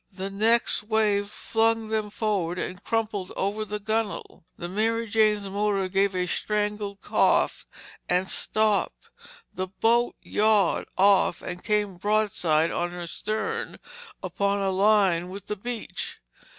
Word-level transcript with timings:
The 0.11 0.31
next 0.31 0.81
wave 0.85 1.29
flung 1.29 1.89
them 1.89 2.09
forward 2.09 2.57
and 2.57 2.83
crumpled 2.83 3.31
over 3.37 3.63
the 3.63 3.79
gunwale. 3.79 4.43
The 4.57 4.67
Mary 4.67 5.05
Jane's 5.05 5.47
motor 5.47 5.87
gave 5.89 6.15
a 6.15 6.25
strangled 6.25 7.01
cough 7.03 7.67
and 8.09 8.27
stopped. 8.27 9.09
The 9.53 9.67
boat 9.67 10.15
yawed 10.23 10.87
off 10.97 11.43
and 11.43 11.63
came 11.63 11.97
broadside 11.97 12.71
on 12.71 12.89
her 12.89 13.05
stern 13.05 13.77
upon 14.23 14.57
a 14.57 14.71
line 14.71 15.29
with 15.29 15.45
the 15.45 15.55
beach. 15.55 16.17